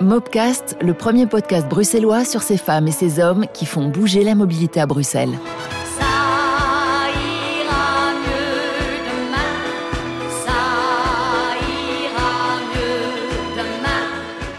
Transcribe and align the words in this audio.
Mobcast, 0.00 0.76
le 0.80 0.94
premier 0.94 1.26
podcast 1.26 1.66
bruxellois 1.68 2.24
sur 2.24 2.42
ces 2.42 2.56
femmes 2.56 2.86
et 2.86 2.92
ces 2.92 3.18
hommes 3.18 3.46
qui 3.52 3.66
font 3.66 3.88
bouger 3.88 4.22
la 4.22 4.36
mobilité 4.36 4.80
à 4.80 4.86
Bruxelles. 4.86 5.36
Ça 5.96 6.04
ira 7.10 8.12
mieux 8.22 9.00
demain, 9.10 9.50
ça 10.44 10.52
ira 11.66 12.60
mieux 12.76 13.56
demain. 13.56 14.06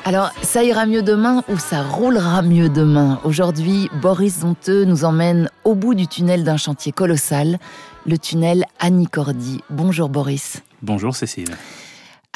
Alors, 0.04 0.32
ça 0.41 0.62
ira 0.64 0.86
mieux 0.86 1.04
demain 1.04 1.42
ou 1.48 1.58
ça 1.58 1.84
roulera 1.84 2.42
mieux 2.42 2.68
demain? 2.68 3.21
Aujourd'hui, 3.24 3.90
Boris 4.02 4.42
Zonteux 4.42 4.84
nous 4.84 5.06
emmène 5.06 5.50
au 5.64 5.74
bout 5.74 5.94
du 5.94 6.08
tunnel 6.08 6.44
d'un 6.44 6.58
chantier 6.58 6.92
colossal, 6.92 7.60
le 8.06 8.18
tunnel 8.18 8.66
Annie 8.80 9.08
Cordy. 9.08 9.62
Bonjour 9.70 10.10
Boris. 10.10 10.62
Bonjour 10.82 11.16
Cécile. 11.16 11.56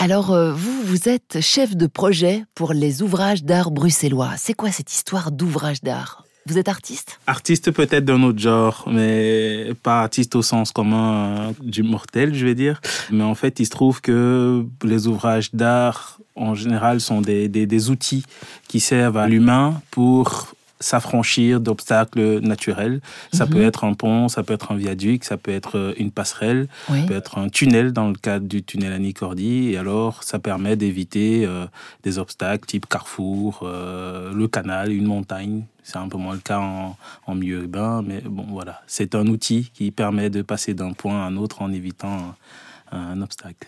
Alors, 0.03 0.31
euh, 0.31 0.51
vous, 0.51 0.83
vous 0.83 1.07
êtes 1.07 1.39
chef 1.39 1.77
de 1.77 1.87
projet 1.87 2.43
pour 2.55 2.73
les 2.73 3.01
ouvrages 3.01 3.45
d'art 3.45 3.71
bruxellois. 3.71 4.31
C'est 4.35 4.53
quoi 4.53 4.69
cette 4.69 4.91
histoire 4.91 5.31
d'ouvrages 5.31 5.81
d'art? 5.81 6.25
Vous 6.45 6.57
êtes 6.57 6.67
artiste? 6.67 7.21
Artiste 7.25 7.71
peut-être 7.71 8.03
d'un 8.03 8.21
autre 8.23 8.39
genre, 8.39 8.83
mais 8.91 9.69
pas 9.81 10.01
artiste 10.01 10.35
au 10.35 10.41
sens 10.41 10.73
commun 10.73 11.13
euh, 11.13 11.51
du 11.61 11.83
mortel, 11.83 12.35
je 12.35 12.45
vais 12.45 12.53
dire. 12.53 12.81
Mais 13.11 13.23
en 13.23 13.33
fait, 13.33 13.61
il 13.61 13.65
se 13.65 13.71
trouve 13.71 14.01
que 14.01 14.65
les 14.83 15.07
ouvrages 15.07 15.55
d'art, 15.55 16.19
en 16.35 16.53
général, 16.53 16.99
sont 16.99 17.21
des, 17.21 17.47
des, 17.47 17.65
des 17.65 17.89
outils 17.89 18.25
qui 18.67 18.81
servent 18.81 19.15
à 19.15 19.29
l'humain 19.29 19.81
pour 19.89 20.53
s'affranchir 20.83 21.59
d'obstacles 21.59 22.39
naturels. 22.41 23.01
Ça 23.31 23.45
Mhm. 23.45 23.51
peut 23.51 23.61
être 23.63 23.83
un 23.83 23.93
pont, 23.93 24.27
ça 24.27 24.43
peut 24.43 24.53
être 24.53 24.71
un 24.71 24.75
viaduc, 24.75 25.23
ça 25.23 25.37
peut 25.37 25.51
être 25.51 25.77
euh, 25.77 25.93
une 25.97 26.11
passerelle, 26.11 26.67
Oui. 26.89 27.01
ça 27.01 27.07
peut 27.07 27.13
être 27.15 27.37
un 27.37 27.49
tunnel 27.49 27.93
dans 27.93 28.09
le 28.09 28.15
cadre 28.15 28.47
du 28.47 28.63
tunnel 28.63 28.93
Annie 28.93 29.13
Cordy. 29.13 29.69
Et 29.71 29.77
alors, 29.77 30.23
ça 30.23 30.39
permet 30.39 30.75
d'éviter 30.75 31.45
euh, 31.45 31.65
des 32.03 32.19
obstacles 32.19 32.65
type 32.67 32.85
carrefour, 32.87 33.61
euh, 33.63 34.33
le 34.33 34.47
canal, 34.47 34.91
une 34.91 35.05
montagne. 35.07 35.63
C'est 35.83 35.97
un 35.97 36.07
peu 36.07 36.17
moins 36.17 36.33
le 36.33 36.39
cas 36.39 36.59
en, 36.59 36.95
en 37.27 37.35
milieu 37.35 37.61
urbain, 37.63 38.01
mais 38.05 38.21
bon, 38.21 38.45
voilà. 38.49 38.81
C'est 38.87 39.15
un 39.15 39.27
outil 39.27 39.71
qui 39.73 39.91
permet 39.91 40.29
de 40.29 40.41
passer 40.41 40.73
d'un 40.73 40.93
point 40.93 41.15
à 41.23 41.27
un 41.27 41.35
autre 41.37 41.61
en 41.61 41.71
évitant 41.73 42.35
un, 42.91 42.97
un 42.97 43.21
obstacle. 43.21 43.67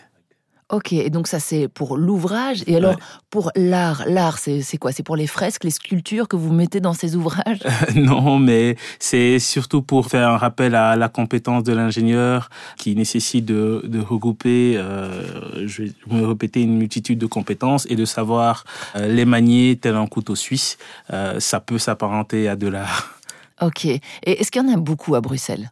Ok, 0.68 0.92
et 0.92 1.10
donc 1.10 1.28
ça 1.28 1.38
c'est 1.38 1.68
pour 1.68 1.96
l'ouvrage. 1.96 2.64
Et 2.66 2.74
alors, 2.74 2.94
Ouais. 2.96 3.02
pour 3.30 3.52
l'art, 3.54 4.02
l'art 4.08 4.38
c'est 4.38 4.78
quoi? 4.78 4.90
C'est 4.90 5.04
pour 5.04 5.14
les 5.14 5.28
fresques, 5.28 5.62
les 5.62 5.70
sculptures 5.70 6.26
que 6.26 6.34
vous 6.34 6.52
mettez 6.52 6.80
dans 6.80 6.92
ces 6.92 7.14
ouvrages? 7.14 7.60
Non, 7.94 8.40
mais 8.40 8.74
c'est 8.98 9.38
surtout 9.38 9.82
pour 9.82 10.06
faire 10.08 10.28
un 10.28 10.36
rappel 10.36 10.74
à 10.74 10.96
la 10.96 11.08
compétence 11.08 11.62
de 11.62 11.72
l'ingénieur 11.72 12.50
qui 12.78 12.96
nécessite 12.96 13.44
de, 13.44 13.82
de 13.84 14.00
regrouper, 14.00 14.76
euh, 14.76 15.66
je 15.68 15.84
vais 15.84 15.92
me 16.08 16.26
répéter, 16.26 16.62
une 16.62 16.76
multitude 16.76 17.18
de 17.20 17.26
compétences 17.26 17.86
et 17.88 17.94
de 17.94 18.04
savoir 18.04 18.64
euh, 18.96 19.06
les 19.06 19.24
manier 19.24 19.78
tel 19.80 19.94
un 19.94 20.06
couteau 20.08 20.34
suisse. 20.34 20.78
Euh, 21.12 21.38
ça 21.38 21.60
peut 21.60 21.78
s'apparenter 21.78 22.48
à 22.48 22.56
de 22.56 22.66
l'art. 22.66 23.20
Ok. 23.62 23.84
Et 23.84 24.00
est-ce 24.24 24.50
qu'il 24.50 24.62
y 24.62 24.64
en 24.64 24.72
a 24.74 24.76
beaucoup 24.76 25.14
à 25.14 25.20
Bruxelles? 25.20 25.70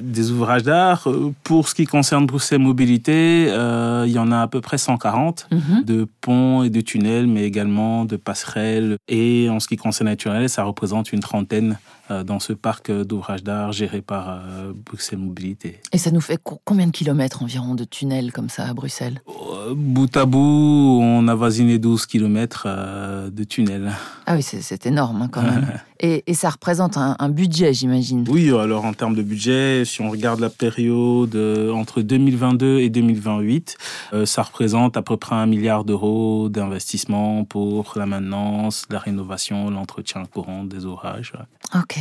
Des 0.00 0.30
ouvrages 0.30 0.62
d'art. 0.62 1.08
Euh, 1.08 1.32
Pour 1.44 1.68
ce 1.68 1.74
qui 1.74 1.84
concerne 1.84 2.24
Bruxelles 2.26 2.58
Mobilité, 2.60 3.46
euh, 3.50 4.04
il 4.06 4.12
y 4.12 4.18
en 4.18 4.32
a 4.32 4.40
à 4.40 4.48
peu 4.48 4.60
près 4.60 4.78
140 4.78 5.46
Mhm. 5.52 5.84
de 5.84 6.06
ponts 6.20 6.62
et 6.62 6.70
de 6.70 6.80
tunnels, 6.80 7.26
mais 7.26 7.44
également 7.44 8.04
de 8.04 8.16
passerelles. 8.16 8.96
Et 9.08 9.48
en 9.50 9.60
ce 9.60 9.68
qui 9.68 9.76
concerne 9.76 10.14
tunnels, 10.16 10.48
ça 10.48 10.62
représente 10.64 11.12
une 11.12 11.20
trentaine 11.20 11.72
euh, 11.72 11.74
dans 12.24 12.38
ce 12.40 12.52
parc 12.52 12.90
euh, 12.90 13.04
d'ouvrages 13.04 13.42
d'art 13.42 13.72
géré 13.72 14.00
par 14.02 14.28
euh, 14.28 14.72
Bruxelles 14.74 15.18
Mobilité. 15.18 15.80
Et 15.92 15.98
ça 15.98 16.10
nous 16.10 16.20
fait 16.20 16.38
co- 16.42 16.60
combien 16.64 16.86
de 16.86 16.92
kilomètres 16.92 17.42
environ 17.42 17.74
de 17.74 17.84
tunnels 17.84 18.32
comme 18.32 18.48
ça 18.48 18.64
à 18.68 18.74
Bruxelles? 18.74 19.20
Euh, 19.28 19.74
Bout 19.74 20.16
à 20.16 20.24
bout, 20.24 21.00
on 21.02 21.28
avoisine 21.28 21.68
les 21.68 21.78
12 21.78 22.06
kilomètres 22.06 22.64
euh, 22.66 23.28
de 23.30 23.44
tunnels. 23.44 23.92
Ah 24.26 24.34
oui, 24.36 24.42
c'est 24.42 24.86
énorme 24.86 25.22
hein, 25.22 25.28
quand 25.30 25.42
même. 25.42 25.66
et, 26.00 26.24
et 26.26 26.34
ça 26.34 26.50
représente 26.50 26.96
un, 26.96 27.16
un 27.18 27.28
budget, 27.28 27.72
j'imagine. 27.74 28.24
Oui, 28.28 28.50
alors 28.50 28.84
en 28.84 28.92
termes 28.94 29.14
de 29.14 29.22
budget, 29.22 29.84
si 29.84 30.00
on 30.00 30.10
regarde 30.10 30.40
la 30.40 30.50
période 30.50 31.34
euh, 31.34 31.70
entre 31.72 32.00
2022 32.02 32.78
et 32.78 32.88
2028, 32.90 33.76
euh, 34.14 34.26
ça 34.26 34.42
représente 34.42 34.96
à 34.96 35.02
peu 35.02 35.16
près 35.16 35.34
un 35.36 35.46
milliard 35.46 35.84
d'euros 35.84 36.48
d'investissement 36.48 37.44
pour 37.44 37.92
la 37.96 38.06
maintenance, 38.06 38.84
la 38.90 38.98
rénovation, 38.98 39.70
l'entretien 39.70 40.24
courant 40.24 40.64
des 40.64 40.84
ouvrages. 40.86 41.32
ouais. 41.34 41.80
Ok. 41.80 41.97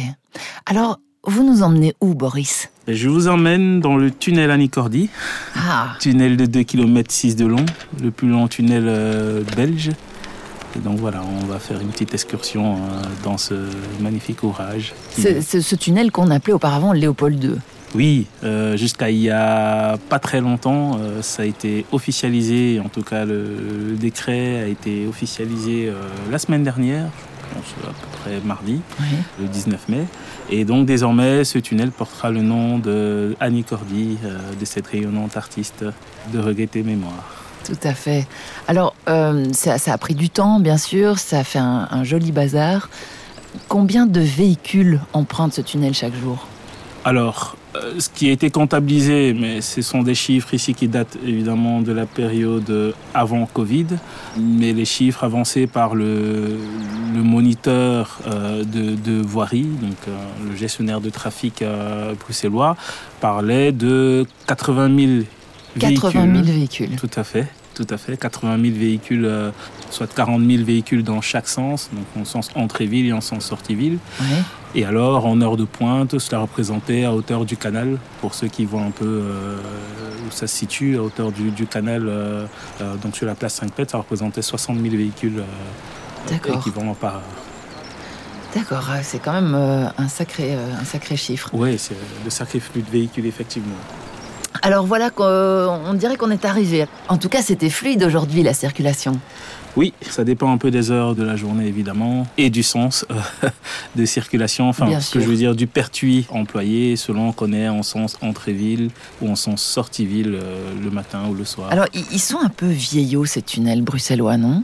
Alors, 0.66 1.00
vous 1.26 1.44
nous 1.44 1.64
emmenez 1.64 1.94
où, 2.02 2.14
Boris? 2.14 2.70
Je 2.88 3.10
vous 3.10 3.28
emmène 3.28 3.80
dans 3.82 3.98
le 3.98 4.12
tunnel 4.12 4.50
Anicordi, 4.52 5.10
Ah, 5.56 5.96
tunnel 6.00 6.38
de 6.38 6.46
2 6.46 6.64
km 6.64 7.12
6 7.12 7.36
de 7.36 7.46
long, 7.46 7.66
le 8.02 8.12
plus 8.12 8.30
long 8.30 8.48
tunnel 8.48 8.86
euh, 8.88 9.44
belge. 9.56 9.92
Et 10.76 10.80
donc 10.80 11.00
voilà, 11.00 11.22
on 11.24 11.46
va 11.46 11.60
faire 11.60 11.82
une 11.82 11.90
petite 11.90 12.14
excursion 12.14 12.76
euh, 12.76 12.78
dans 13.24 13.38
ce 13.38 13.56
magnifique 14.00 14.44
ouvrage. 14.44 14.94
c'est 15.10 15.42
ce 15.42 15.76
tunnel 15.76 16.12
qu'on 16.12 16.30
appelait 16.32 16.54
auparavant 16.54 16.94
Léopold 16.94 17.44
II. 17.44 17.56
Oui, 17.96 18.28
euh, 18.44 18.76
jusqu'à 18.78 19.10
il 19.10 19.18
y 19.20 19.30
a 19.30 19.98
pas 20.10 20.20
très 20.20 20.42
longtemps, 20.42 20.98
euh, 21.00 21.22
ça 21.22 21.44
a 21.44 21.46
été 21.46 21.86
officialisé, 21.94 22.82
en 22.84 22.90
tout 22.90 23.02
cas 23.02 23.24
le, 23.26 23.44
le 23.90 23.96
décret 23.96 24.62
a 24.62 24.68
été 24.68 25.08
officialisé 25.08 25.88
euh, 25.88 25.94
la 26.30 26.38
semaine 26.38 26.64
dernière, 26.64 27.06
pense 27.62 27.74
à 27.84 27.88
peu 27.88 28.08
près 28.22 28.40
mardi, 28.44 28.82
Oui. 29.00 29.06
le 29.40 29.48
19 29.48 29.90
mai. 29.90 30.06
Et 30.50 30.66
donc 30.66 30.86
désormais, 30.86 31.44
ce 31.44 31.58
tunnel 31.60 31.92
portera 31.92 32.30
le 32.32 32.42
nom 32.42 32.80
de 32.80 33.36
Annie 33.40 33.64
Cordy, 33.64 34.18
euh, 34.24 34.38
de 34.60 34.66
cette 34.66 34.88
rayonnante 34.88 35.38
artiste 35.38 35.84
de 36.34 36.40
regretter 36.40 36.84
mémoire. 36.84 37.34
Tout 37.66 37.78
à 37.84 37.94
fait. 37.94 38.28
Alors, 38.68 38.96
euh, 39.10 39.46
ça, 39.52 39.78
ça 39.78 39.94
a 39.94 39.98
pris 39.98 40.16
du 40.16 40.30
temps, 40.30 40.60
bien 40.60 40.78
sûr, 40.78 41.20
ça 41.20 41.40
a 41.40 41.44
fait 41.44 41.60
un, 41.60 41.88
un 41.92 42.04
joli 42.04 42.32
bazar. 42.32 42.90
Combien 43.68 44.06
de 44.06 44.22
véhicules 44.22 45.02
empruntent 45.14 45.54
ce 45.54 45.62
tunnel 45.62 45.94
chaque 45.94 46.16
jour? 46.16 46.48
Alors, 47.04 47.58
ce 48.00 48.10
qui 48.10 48.30
a 48.30 48.32
été 48.32 48.50
comptabilisé, 48.50 49.34
mais 49.34 49.62
ce 49.62 49.82
sont 49.82 50.04
des 50.04 50.16
chiffres 50.16 50.54
ici 50.54 50.74
qui 50.74 50.88
datent 50.88 51.18
évidemment 51.26 51.82
de 51.82 51.92
la 51.92 52.06
période 52.06 52.70
euh, 52.70 52.92
avant 53.14 53.46
Covid, 53.46 53.88
mais 54.38 54.74
les 54.74 54.86
chiffres 54.86 55.24
avancés 55.24 55.68
par 55.68 55.96
le, 55.96 56.58
le 57.16 57.24
moniteur 57.24 58.20
euh, 58.28 58.64
de, 58.64 58.96
de 58.96 59.22
voirie, 59.22 59.64
donc 59.82 59.98
euh, 60.08 60.16
le 60.50 60.56
gestionnaire 60.56 61.02
de 61.02 61.10
trafic 61.10 61.62
euh, 61.62 62.14
bruxellois, 62.16 62.76
parlaient 63.20 63.72
de 63.72 64.26
80 64.48 64.96
000 64.96 65.24
80 65.80 66.12
000 66.12 66.44
véhicules. 66.44 66.88
véhicules. 66.88 66.96
Tout 66.96 67.20
à 67.20 67.24
fait, 67.24 67.48
tout 67.76 67.88
à 67.90 67.98
fait. 67.98 68.18
80 68.18 68.60
000 68.62 68.76
véhicules, 68.76 69.26
euh, 69.26 69.52
soit 69.92 70.12
40 70.14 70.44
000 70.44 70.64
véhicules 70.64 71.04
dans 71.04 71.22
chaque 71.22 71.48
sens, 71.48 71.90
donc 71.94 72.06
en 72.20 72.26
sens 72.26 72.50
entrée-ville 72.56 73.08
et 73.08 73.14
en 73.14 73.22
sens 73.22 73.46
sortie-ville. 73.46 74.00
Oui. 74.20 74.26
Et 74.76 74.86
alors, 74.86 75.26
en 75.26 75.42
heure 75.42 75.58
de 75.58 75.64
pointe, 75.64 76.20
cela 76.20 76.40
représentait 76.42 77.06
à 77.06 77.14
hauteur 77.14 77.46
du 77.46 77.58
canal, 77.58 77.98
pour 78.22 78.34
ceux 78.34 78.48
qui 78.48 78.66
voient 78.66 78.82
un 78.82 78.92
peu 78.92 79.06
euh, 79.06 79.58
où 80.28 80.32
ça 80.32 80.46
se 80.46 80.56
situe, 80.56 80.98
à 80.98 81.04
hauteur 81.04 81.32
du, 81.32 81.52
du 81.52 81.66
canal, 81.66 82.08
euh, 82.08 82.46
euh, 82.82 82.96
donc 82.98 83.16
sur 83.16 83.26
la 83.26 83.36
place 83.36 83.56
5 83.56 83.72
pètes, 83.72 83.92
ça 83.92 83.98
représentait 83.98 84.42
60 84.42 84.80
000 84.80 84.96
véhicules 84.96 85.44
équivalents 86.30 86.96
par 86.96 87.16
heure. 87.16 87.22
D'accord, 88.56 88.88
c'est 89.04 89.20
quand 89.20 89.34
même 89.34 89.56
un, 89.56 90.08
sacré, 90.08 90.54
un 90.54 90.84
sacré 90.84 91.16
chiffre. 91.16 91.50
Oui, 91.54 91.78
c'est 91.78 91.96
de 92.26 92.30
sacrés 92.30 92.60
flux 92.60 92.82
de 92.82 92.90
véhicules, 92.90 93.26
effectivement. 93.26 93.76
Alors 94.62 94.86
voilà, 94.86 95.10
qu'on- 95.10 95.24
on 95.24 95.94
dirait 95.94 96.16
qu'on 96.16 96.32
est 96.32 96.46
arrivé. 96.46 96.86
En 97.10 97.18
tout 97.18 97.30
cas, 97.30 97.42
c'était 97.42 97.70
fluide 97.70 98.04
aujourd'hui, 98.04 98.44
la 98.44 98.54
circulation. 98.54 99.20
Oui, 99.76 99.94
ça 100.02 100.24
dépend 100.24 100.52
un 100.52 100.58
peu 100.58 100.72
des 100.72 100.90
heures 100.90 101.14
de 101.14 101.22
la 101.24 101.36
journée, 101.36 101.68
évidemment, 101.68 102.26
et 102.40 102.50
du 102.50 102.64
sens 102.64 103.06
euh, 103.12 103.50
de 103.96 104.06
circulation, 104.06 104.68
enfin, 104.70 104.88
Bien 104.88 105.00
ce 105.00 105.12
que 105.14 105.20
je 105.20 105.26
veux 105.28 105.36
dire, 105.36 105.56
du 105.56 105.68
pertuis 105.68 106.26
employé, 106.30 106.96
selon 106.96 107.32
qu'on 107.32 107.54
est 107.54 107.70
en 107.70 107.84
sens 107.84 108.18
entrée-ville 108.22 108.90
ou 109.22 109.30
en 109.30 109.36
sens 109.36 109.62
sortie-ville 109.62 110.34
euh, 110.34 110.72
le 110.84 110.90
matin 110.90 111.20
ou 111.30 111.36
le 111.36 111.46
soir. 111.46 111.68
Alors, 111.72 111.86
ils 111.94 112.20
sont 112.20 112.40
un 112.44 112.50
peu 112.50 112.66
vieillots, 112.68 113.26
ces 113.26 113.44
tunnels 113.44 113.84
bruxellois, 113.84 114.38
non? 114.38 114.64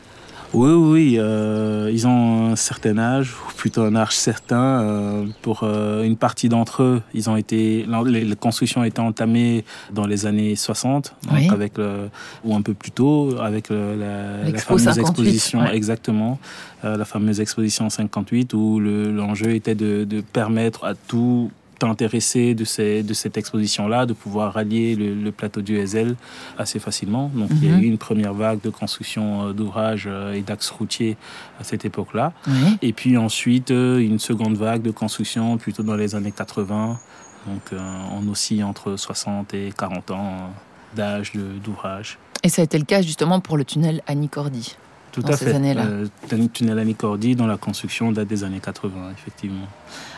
Oui, 0.53 0.69
oui, 0.69 0.91
oui, 0.91 1.15
euh, 1.17 1.89
ils 1.91 2.05
ont 2.05 2.51
un 2.51 2.55
certain 2.55 2.99
âge, 2.99 3.33
ou 3.33 3.53
plutôt 3.57 3.81
un 3.81 3.95
âge 3.95 4.15
certain. 4.15 4.81
euh, 4.83 5.25
pour 5.41 5.61
euh, 5.63 6.03
une 6.03 6.15
partie 6.15 6.47
d'entre 6.47 6.83
eux, 6.83 7.01
ils 7.15 7.27
ont 7.27 7.35
été, 7.35 7.87
les, 8.05 8.23
les 8.23 8.35
constructions 8.35 8.81
ont 8.81 8.83
été 8.83 9.01
entamées 9.01 9.65
dans 9.91 10.05
les 10.05 10.27
années 10.27 10.55
60, 10.55 11.15
donc 11.23 11.33
Oui. 11.35 11.49
avec 11.49 11.75
le, 11.79 12.09
ou 12.43 12.55
un 12.55 12.61
peu 12.61 12.75
plus 12.75 12.91
tôt, 12.91 13.35
avec 13.41 13.69
le- 13.69 13.95
la, 13.95 14.49
la 14.51 14.57
fameuse 14.59 14.83
58, 14.83 15.01
exposition, 15.01 15.61
ouais. 15.61 15.75
exactement, 15.75 16.37
euh, 16.85 16.97
la 16.97 17.05
fameuse 17.05 17.39
exposition 17.41 17.89
58, 17.89 18.53
où 18.53 18.79
le- 18.79 19.11
l'enjeu 19.11 19.55
était 19.55 19.75
de, 19.75 20.03
de 20.03 20.21
permettre 20.21 20.85
à 20.85 20.93
tout 20.93 21.49
intéressé 21.89 22.53
de, 22.55 22.65
ces, 22.65 23.03
de 23.03 23.13
cette 23.13 23.37
exposition-là, 23.37 24.05
de 24.05 24.13
pouvoir 24.13 24.53
rallier 24.53 24.95
le, 24.95 25.13
le 25.13 25.31
plateau 25.31 25.61
du 25.61 25.79
Hazel 25.79 26.15
assez 26.57 26.79
facilement. 26.79 27.31
Donc 27.33 27.49
il 27.61 27.65
y 27.65 27.71
a 27.71 27.75
Mhm. 27.77 27.83
eu 27.83 27.85
une 27.87 27.97
première 27.97 28.33
vague 28.33 28.61
de 28.61 28.69
construction 28.69 29.47
euh, 29.47 29.53
d'ouvrages 29.53 30.05
euh, 30.07 30.33
et 30.33 30.41
d'axes 30.41 30.69
routiers 30.69 31.17
à 31.59 31.63
cette 31.63 31.85
époque-là. 31.85 32.33
Oui. 32.47 32.77
Et 32.81 32.93
puis 32.93 33.17
ensuite, 33.17 33.71
euh, 33.71 33.97
une 33.99 34.19
seconde 34.19 34.55
vague 34.57 34.81
de 34.81 34.91
construction 34.91 35.57
plutôt 35.57 35.83
dans 35.83 35.95
les 35.95 36.15
années 36.15 36.31
80. 36.31 36.99
Donc 37.47 37.71
on 37.73 38.25
oscille 38.29 38.63
entre 38.63 38.95
60 38.95 39.53
et 39.53 39.73
40 39.77 40.11
ans 40.11 40.49
d'âge 40.95 41.33
d'ouvrage. 41.33 42.17
Et 42.41 42.47
ça 42.49 42.61
a 42.61 42.65
été 42.65 42.77
le 42.77 42.85
cas 42.85 43.01
justement 43.01 43.41
pour 43.41 43.57
le 43.57 43.65
tunnel 43.65 44.01
Annie 44.07 44.29
Cordy. 44.29 44.77
Tout 45.13 45.21
dans 45.21 45.29
à 45.33 45.37
ces 45.37 45.45
fait. 45.45 45.53
années-là. 45.53 45.85
Euh, 45.85 46.47
tunnel 46.51 46.79
Anicordi, 46.79 47.35
dont 47.35 47.47
la 47.47 47.57
construction 47.57 48.11
date 48.11 48.27
des 48.27 48.43
années 48.43 48.59
80, 48.59 48.91
effectivement. 49.15 49.67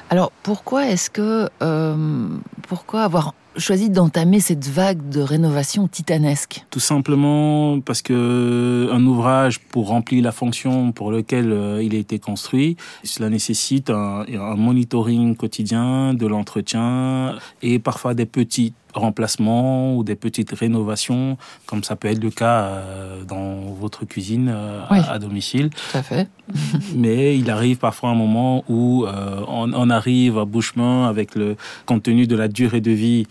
Alors 0.09 0.31
pourquoi 0.43 0.87
est-ce 0.87 1.09
que 1.09 1.49
euh, 1.61 2.27
pourquoi 2.67 3.03
avoir 3.03 3.33
choisi 3.57 3.89
d'entamer 3.89 4.39
cette 4.39 4.67
vague 4.67 5.09
de 5.09 5.21
rénovation 5.21 5.87
titanesque? 5.87 6.65
Tout 6.69 6.79
simplement 6.79 7.79
parce 7.81 8.01
que 8.01 8.89
un 8.91 9.05
ouvrage, 9.05 9.59
pour 9.59 9.87
remplir 9.87 10.23
la 10.23 10.31
fonction 10.31 10.91
pour 10.91 11.11
laquelle 11.11 11.51
euh, 11.51 11.83
il 11.83 11.93
a 11.95 11.97
été 11.97 12.19
construit, 12.19 12.77
cela 13.03 13.29
nécessite 13.29 13.89
un, 13.89 14.25
un 14.33 14.55
monitoring 14.55 15.35
quotidien 15.35 16.13
de 16.13 16.27
l'entretien 16.27 17.35
et 17.61 17.79
parfois 17.79 18.13
des 18.13 18.25
petits 18.25 18.73
remplacements 18.99 19.95
ou 19.95 20.03
des 20.03 20.15
petites 20.15 20.51
rénovations, 20.51 21.37
comme 21.65 21.83
ça 21.83 21.95
peut 21.95 22.07
être 22.07 22.23
le 22.23 22.29
cas 22.31 22.63
euh, 22.63 23.23
dans 23.23 23.71
votre 23.79 24.05
cuisine 24.05 24.49
euh, 24.53 24.81
Oui. 24.91 24.99
à, 24.99 25.13
à 25.13 25.19
domicile. 25.19 25.69
Tout 25.69 25.97
à 25.97 26.03
fait. 26.03 26.27
Mais 26.95 27.37
il 27.37 27.49
arrive 27.49 27.77
parfois 27.77 28.09
un 28.09 28.15
moment 28.15 28.63
où 28.69 29.05
euh, 29.05 29.41
on, 29.47 29.71
on 29.73 29.89
arrive 29.89 30.37
à 30.37 30.45
bout-chemin 30.45 31.07
avec 31.07 31.35
le 31.35 31.55
compte 31.85 32.03
tenu 32.03 32.27
de 32.27 32.35
la 32.35 32.47
durée 32.47 32.81
de 32.81 32.91
vie 32.91 33.27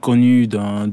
connue 0.00 0.46
d'un 0.46 0.88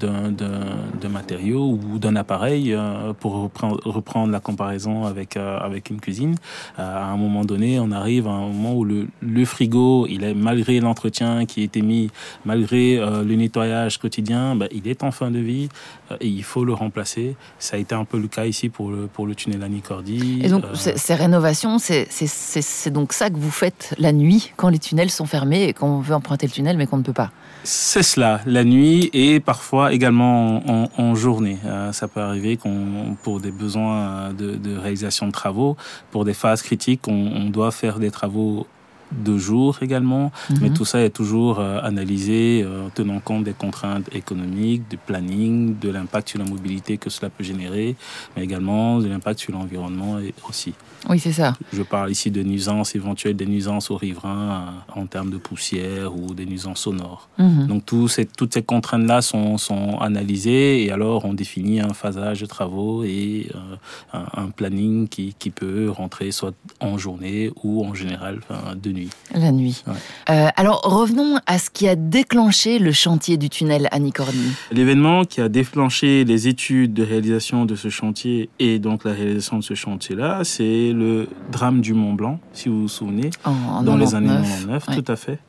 matériau 1.10 1.80
ou 1.84 2.00
d'un 2.00 2.16
appareil, 2.16 2.74
euh, 2.74 3.14
pour 3.14 3.44
reprendre, 3.44 3.80
reprendre 3.86 4.32
la 4.32 4.40
comparaison 4.40 5.06
avec, 5.06 5.38
euh, 5.38 5.60
avec 5.60 5.90
une 5.90 6.00
cuisine, 6.00 6.36
euh, 6.80 6.82
à 6.82 7.06
un 7.06 7.18
moment 7.18 7.46
donné, 7.46 7.80
on 7.80 7.92
arrive 7.92 8.28
à 8.28 8.32
un 8.32 8.48
moment 8.48 8.74
où 8.74 8.84
le, 8.84 9.08
le 9.22 9.46
frigo, 9.46 10.08
il 10.10 10.24
est, 10.24 10.34
malgré 10.34 10.80
l'entretien 10.80 11.46
qui 11.46 11.62
a 11.62 11.64
été 11.64 11.82
mis, 11.82 12.10
malgré 12.46 12.98
le 12.98 13.36
nettoyage 13.36 13.98
quotidien, 13.98 14.56
bah, 14.56 14.68
il 14.72 14.88
est 14.88 15.04
en 15.04 15.12
fin 15.12 15.32
de 15.32 15.40
vie 15.40 15.70
et 16.20 16.28
il 16.28 16.44
faut 16.44 16.66
le 16.66 16.74
remplacer. 16.74 17.36
Ça 17.60 17.78
a 17.78 17.80
été 17.80 17.96
un 17.96 18.06
peu 18.06 18.20
le 18.20 18.28
cas 18.28 18.46
ici 18.46 18.70
pour 18.70 18.90
le, 18.90 19.08
pour 19.08 19.28
le 19.28 19.36
tunnel 19.36 19.64
Anicordi. 19.64 20.42
Et 20.44 20.50
donc 20.50 20.64
ces 20.74 21.16
rénovations, 21.16 21.78
c'est 21.80 22.90
donc 22.90 23.14
ça 23.14 23.30
que 23.30 23.38
vous 23.38 23.52
faites 23.52 23.94
la 23.98 24.12
nuit 24.12 24.52
quand 24.56 24.70
les 24.70 24.80
tunnels 24.80 25.12
sont 25.12 25.26
fermés 25.26 25.64
et 25.64 25.74
qu'on 25.74 26.00
veut 26.00 26.16
emprunter 26.16 26.48
le 26.48 26.52
tunnel 26.52 26.78
mais 26.78 26.88
qu'on 26.88 26.98
ne 26.98 27.04
peut 27.04 27.14
pas? 27.14 27.32
C'est 27.64 28.04
cela, 28.04 28.42
la 28.46 28.64
nuit 28.64 28.95
et 29.14 29.40
parfois 29.40 29.94
également 29.94 30.62
en, 30.98 31.16
journée. 31.16 31.58
Euh, 31.66 31.92
ça 31.92 32.08
peut 32.08 32.20
arriver 32.20 32.58
qu'on, 32.58 33.16
pour 33.24 33.40
des 33.40 33.52
besoins 33.52 34.34
de, 34.34 34.78
réalisation 34.78 35.28
de 35.28 35.32
travaux, 35.32 35.78
pour 36.12 36.26
des 36.26 36.34
phases 36.34 36.62
critiques, 36.62 37.08
on 37.08 37.50
doit 37.50 37.72
faire 37.72 38.00
des 38.00 38.12
travaux 38.12 38.68
de 39.12 39.38
jour 39.38 39.78
également. 39.82 40.32
Mais 40.62 40.70
Mhm. 40.70 40.74
tout 40.76 40.86
ça 40.86 41.00
est 41.02 41.10
toujours 41.10 41.60
euh, 41.60 41.80
analysé 41.82 42.64
euh, 42.64 42.88
en 42.88 42.90
tenant 42.90 43.20
compte 43.20 43.44
des 43.44 43.54
contraintes 43.54 44.08
économiques, 44.14 44.84
du 44.90 44.98
planning, 44.98 45.78
de 45.80 45.90
l'impact 45.90 46.30
sur 46.30 46.40
la 46.40 46.46
mobilité 46.46 46.98
que 46.98 47.10
cela 47.10 47.30
peut 47.30 47.44
générer, 47.44 47.96
mais 48.36 48.44
également 48.44 49.00
de 49.00 49.08
l'impact 49.08 49.40
sur 49.40 49.54
l'environnement 49.54 50.18
aussi. 50.50 50.74
Oui, 51.08 51.20
c'est 51.20 51.34
ça. 51.34 51.54
Je 51.72 51.84
parle 51.84 52.10
ici 52.10 52.32
de 52.32 52.42
nuisances 52.42 52.96
éventuelles, 52.96 53.36
des 53.36 53.46
nuisances 53.46 53.92
aux 53.92 53.98
riverains 53.98 54.74
euh, 54.96 55.00
en 55.02 55.06
termes 55.06 55.30
de 55.30 55.38
poussière 55.38 56.16
ou 56.18 56.34
des 56.34 56.46
nuisances 56.48 56.80
sonores. 56.82 57.30
Mhm. 57.38 57.68
Donc 57.68 57.84
ces, 58.10 58.26
toutes 58.26 58.54
ces 58.56 58.64
contraintes-là 58.64 59.22
sont, 59.22 59.58
sont 59.60 60.00
analysées 60.00 60.84
et 60.84 60.92
alors 60.92 61.26
on 61.26 61.34
définit 61.34 61.80
un 61.80 61.94
phasage 61.94 62.42
de 62.42 62.46
travaux 62.48 63.04
et 63.04 63.50
euh, 63.54 63.76
un, 64.14 64.44
un 64.46 64.50
planning 64.50 65.08
qui, 65.08 65.36
qui 65.38 65.52
peut 65.52 65.90
rentrer 65.90 66.32
soit 66.32 66.54
en 66.80 66.98
journée 66.98 67.52
ou 67.64 67.86
en 67.86 67.94
général 67.94 68.40
de 68.82 68.92
nuit. 68.96 69.10
La 69.34 69.52
nuit. 69.52 69.84
Ouais. 69.88 69.94
Euh, 70.30 70.48
alors 70.56 70.82
revenons 70.82 71.38
à 71.46 71.60
ce 71.60 71.70
qui 71.70 71.88
a 71.88 71.96
déclenché 71.96 72.80
le 72.80 72.92
chantier 72.92 73.38
du 73.38 73.50
tunnel 73.50 73.88
Annie 73.92 74.12
Cordy. 74.12 74.52
L'événement 74.72 75.24
qui 75.26 75.42
a 75.42 75.50
déclenché 75.50 76.24
les 76.26 76.48
études 76.48 76.94
de 76.94 77.04
réalisation 77.04 77.66
de 77.66 77.76
ce 77.76 77.90
chantier 77.90 78.50
et 78.60 78.80
donc 78.80 79.04
la 79.04 79.12
réalisation 79.14 79.58
de 79.60 79.64
ce 79.64 79.74
chantier-là, 79.76 80.44
c'est 80.44 80.92
le 80.94 81.28
drame 81.52 81.82
du 81.82 81.94
Mont 81.94 82.14
Blanc, 82.14 82.40
si 82.54 82.70
vous 82.70 82.82
vous 82.84 82.88
souvenez. 82.88 83.30
En, 83.44 83.52
en 83.52 83.84
dans 83.84 83.98
les 83.98 84.06
99. 84.06 84.16
années 84.16 84.42
99, 84.44 84.88
Ouais. 84.88 84.96
tout 85.04 85.12
à 85.12 85.16
fait. 85.16 85.40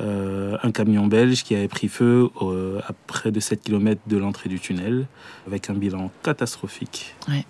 Euh, 0.00 0.58
un 0.62 0.72
camion 0.72 1.06
belge 1.06 1.42
qui 1.42 1.54
avait 1.54 1.68
pris 1.68 1.88
feu 1.88 2.28
euh, 2.42 2.80
à 2.86 2.92
près 3.06 3.30
de 3.30 3.40
7 3.40 3.62
km 3.62 4.00
de 4.06 4.16
l'entrée 4.18 4.48
du 4.50 4.60
tunnel, 4.60 5.06
avec 5.46 5.70
un 5.70 5.74
bilan 5.74 6.10
catastrophique. 6.22 7.14
Ouais. 7.28 7.44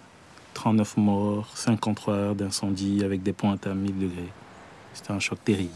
39 0.55 0.97
morts, 0.97 1.49
53 1.55 2.15
heures 2.15 2.35
d'incendie 2.37 3.03
avec 3.05 3.23
des 3.23 3.33
pointes 3.33 3.67
à 3.67 3.75
1000 3.75 3.99
degrés. 3.99 4.33
C'était 4.97 5.13
un 5.13 5.21
choc 5.21 5.39
terrible. 5.45 5.73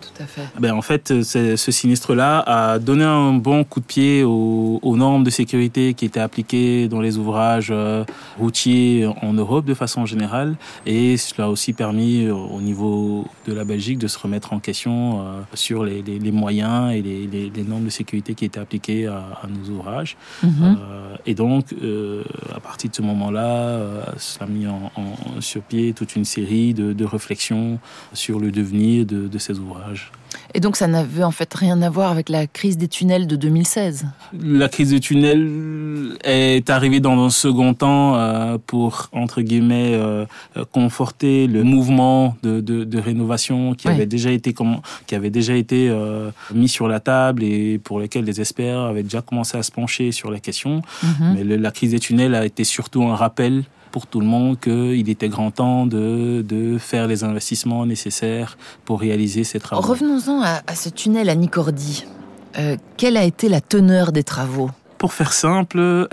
Tout 0.00 0.22
à 0.22 0.26
fait. 0.26 0.42
Ben, 0.60 0.72
en 0.72 0.82
fait, 0.82 1.22
c'est- 1.22 1.56
ce 1.56 1.70
sinistre-là 1.72 2.40
a 2.46 2.78
donné 2.78 3.04
un 3.04 3.32
bon 3.32 3.64
coup 3.64 3.80
de 3.80 3.84
pied 3.84 4.22
aux, 4.24 4.78
aux 4.82 4.96
normes 4.96 5.24
de 5.24 5.30
sécurité 5.30 5.94
qui 5.94 6.04
étaient 6.04 6.20
appliquées 6.20 6.86
dans 6.88 7.00
les 7.00 7.18
ouvrages 7.18 7.68
euh, 7.70 8.04
routiers 8.38 9.06
en 9.22 9.32
Europe 9.32 9.64
de 9.64 9.74
façon 9.74 10.06
générale. 10.06 10.56
Et 10.84 11.16
cela 11.16 11.46
a 11.48 11.50
aussi 11.50 11.72
permis 11.72 12.24
euh, 12.26 12.34
au 12.34 12.60
niveau 12.60 13.24
de 13.46 13.52
la 13.52 13.64
Belgique 13.64 13.98
de 13.98 14.06
se 14.06 14.18
remettre 14.18 14.52
en 14.52 14.58
question 14.60 15.20
euh, 15.20 15.40
sur 15.54 15.84
les, 15.84 16.02
les- 16.02 16.18
les 16.18 16.32
moyens 16.32 16.92
et 16.94 17.02
les, 17.02 17.64
normes 17.64 17.84
de 17.86 17.90
sécurité 17.90 18.34
qui 18.34 18.44
étaient 18.44 18.60
appliquées 18.60 19.06
à, 19.06 19.18
à 19.42 19.46
nos 19.48 19.74
ouvrages. 19.74 20.16
Mhm. 20.42 20.50
Euh, 20.62 21.16
et 21.26 21.34
donc, 21.34 21.72
euh, 21.82 22.22
à 22.54 22.60
partir 22.60 22.90
de 22.90 22.94
ce 22.96 23.02
moment-là, 23.02 23.46
euh, 23.46 24.02
ça 24.18 24.44
a 24.44 24.46
mis 24.46 24.66
en, 24.66 24.92
en- 24.96 25.40
sur 25.40 25.62
pied 25.62 25.92
toute 25.94 26.14
une 26.16 26.24
série 26.24 26.74
de, 26.74 26.92
de 26.92 27.04
réflexions 27.04 27.78
sur 28.12 28.38
le 28.38 28.50
devenir 28.52 29.04
de, 29.06 29.26
de 29.26 29.38
ces 29.38 29.58
ouvrages. 29.58 29.84
Et 30.54 30.60
donc 30.60 30.76
ça 30.76 30.86
n'avait 30.86 31.22
en 31.24 31.30
fait 31.30 31.52
rien 31.52 31.80
à 31.82 31.90
voir 31.90 32.10
avec 32.10 32.28
la 32.28 32.46
crise 32.46 32.78
des 32.78 32.88
tunnels 32.88 33.26
de 33.26 33.36
2016. 33.36 34.06
La 34.40 34.68
crise 34.68 34.90
du 34.90 35.00
tunnel 35.00 36.16
est 36.24 36.70
arrivée 36.70 37.00
dans 37.00 37.18
un 37.24 37.30
second 37.30 37.74
temps 37.74 38.14
euh, 38.16 38.56
pour, 38.66 39.08
entre 39.12 39.42
guillemets, 39.42 39.92
euh, 39.94 40.24
conforter 40.72 41.46
le 41.46 41.62
mouvement 41.62 42.36
de, 42.42 42.60
de, 42.60 42.84
de 42.84 42.98
rénovation 42.98 43.74
qui 43.74 43.88
Oui. 43.88 43.94
avait 43.94 44.06
déjà 44.06 44.30
été, 44.30 44.54
qui 45.06 45.14
avait 45.14 45.30
déjà 45.30 45.54
été 45.54 45.92
mis 46.54 46.68
sur 46.68 46.88
la 46.88 47.00
table 47.00 47.42
et 47.42 47.78
pour 47.82 47.98
lequel 48.00 48.24
les 48.24 48.40
experts 48.40 48.80
avaient 48.80 49.02
déjà 49.02 49.22
commencé 49.22 49.56
à 49.56 49.62
se 49.62 49.72
pencher 49.72 50.12
sur 50.12 50.30
la 50.30 50.38
question. 50.40 50.82
Mhm. 51.02 51.34
Mais 51.34 51.56
la 51.56 51.70
crise 51.70 51.90
des 51.92 52.00
tunnels 52.00 52.34
a 52.34 52.44
été 52.44 52.64
surtout 52.64 53.02
un 53.04 53.14
rappel 53.16 53.64
pour 53.96 54.06
tout 54.06 54.20
le 54.20 54.26
monde 54.26 54.60
qu'il 54.60 55.08
était 55.08 55.30
grand 55.30 55.50
temps 55.50 55.86
de, 55.86 56.44
de 56.46 56.76
faire 56.76 57.06
les 57.06 57.24
investissements 57.24 57.86
nécessaires 57.86 58.58
pour 58.84 59.00
réaliser 59.00 59.42
ces 59.42 59.58
travaux. 59.58 59.80
Revenons-en 59.80 60.42
à, 60.42 60.60
à 60.66 60.74
ce 60.74 60.90
tunnel 60.90 61.30
Annie 61.30 61.48
Cordy. 61.48 62.04
Euh, 62.58 62.76
quelle 62.98 63.16
a 63.16 63.24
été 63.24 63.48
la 63.48 63.62
teneur 63.62 64.12
des 64.12 64.22
travaux? 64.22 64.68
Pour 64.98 65.14
faire 65.14 65.32
simple, 65.32 66.08